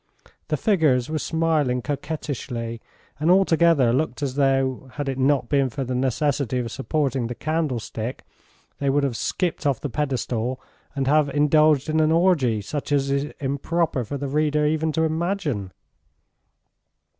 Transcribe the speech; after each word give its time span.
The 0.47 0.57
figures 0.57 1.11
were 1.11 1.19
smiling 1.19 1.83
coquettishly 1.83 2.81
and 3.19 3.29
altogether 3.29 3.93
looked 3.93 4.23
as 4.23 4.33
though, 4.33 4.89
had 4.93 5.07
it 5.07 5.19
not 5.19 5.47
been 5.47 5.69
for 5.69 5.83
the 5.83 5.93
necessity 5.93 6.57
of 6.57 6.71
supporting 6.71 7.27
the 7.27 7.35
candlestick, 7.35 8.23
they 8.79 8.89
would 8.89 9.03
have 9.03 9.15
skipped 9.15 9.67
off 9.67 9.79
the 9.79 9.89
pedestal 9.91 10.59
and 10.95 11.05
have 11.05 11.29
indulged 11.29 11.87
in 11.87 11.99
an 11.99 12.11
orgy 12.11 12.61
such 12.61 12.91
as 12.91 13.11
is 13.11 13.31
improper 13.39 14.03
for 14.03 14.17
the 14.17 14.27
reader 14.27 14.65
even 14.65 14.91
to 14.93 15.03
imagine. 15.03 15.71